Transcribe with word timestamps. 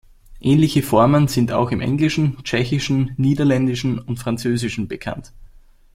Ähnliche 0.39 0.81
Formen 0.81 1.27
sind 1.27 1.51
auch 1.51 1.69
im 1.69 1.79
Englischen, 1.79 2.43
Tschechischen, 2.43 3.11
Niederländischen 3.17 3.99
und 3.99 4.17
Französischen 4.17 4.87
bekannt. 4.87 5.31